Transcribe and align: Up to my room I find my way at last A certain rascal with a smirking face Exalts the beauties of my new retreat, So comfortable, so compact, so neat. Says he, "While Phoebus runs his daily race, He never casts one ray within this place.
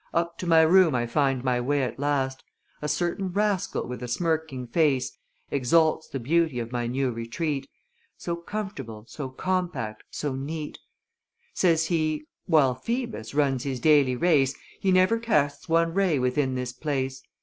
Up 0.15 0.35
to 0.39 0.47
my 0.47 0.63
room 0.63 0.95
I 0.95 1.05
find 1.05 1.43
my 1.43 1.61
way 1.61 1.83
at 1.83 1.99
last 1.99 2.43
A 2.81 2.87
certain 2.87 3.27
rascal 3.27 3.85
with 3.87 4.01
a 4.01 4.07
smirking 4.07 4.65
face 4.65 5.11
Exalts 5.51 6.07
the 6.07 6.19
beauties 6.19 6.59
of 6.63 6.71
my 6.71 6.87
new 6.87 7.11
retreat, 7.11 7.69
So 8.17 8.35
comfortable, 8.35 9.05
so 9.07 9.29
compact, 9.29 10.01
so 10.09 10.33
neat. 10.35 10.79
Says 11.53 11.85
he, 11.85 12.23
"While 12.47 12.73
Phoebus 12.73 13.35
runs 13.35 13.63
his 13.63 13.79
daily 13.79 14.15
race, 14.15 14.55
He 14.79 14.91
never 14.91 15.19
casts 15.19 15.69
one 15.69 15.93
ray 15.93 16.17
within 16.17 16.55
this 16.55 16.73
place. 16.73 17.21